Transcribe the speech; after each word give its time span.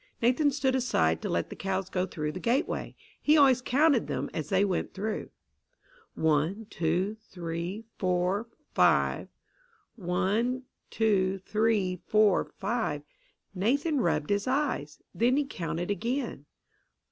Nathan 0.19 0.49
stood 0.49 0.73
aside 0.75 1.21
to 1.21 1.29
let 1.29 1.51
the 1.51 1.55
cows 1.55 1.87
go 1.87 2.07
through 2.07 2.31
the 2.31 2.39
gateway. 2.39 2.95
He 3.21 3.37
always 3.37 3.61
counted 3.61 4.07
them 4.07 4.31
as 4.33 4.49
they 4.49 4.65
went 4.65 4.95
through. 4.95 5.29
One, 6.15 6.65
two, 6.71 7.17
three, 7.29 7.85
four, 7.99 8.47
five 8.73 9.27
one, 9.95 10.63
two, 10.89 11.37
three, 11.45 12.01
four, 12.07 12.45
five 12.57 13.03
Nathan 13.53 13.99
rubbed 14.01 14.31
his 14.31 14.47
eyes. 14.47 14.99
Then 15.13 15.37
he 15.37 15.45
counted 15.45 15.91
again. 15.91 16.45